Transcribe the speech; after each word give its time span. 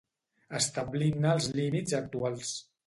Establint-ne 0.59 1.31
els 1.37 1.51
límits 1.61 1.99
actuals. 2.03 2.59